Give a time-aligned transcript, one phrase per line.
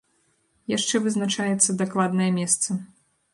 [0.77, 2.69] Яшчэ вызначаецца дакладнае месца.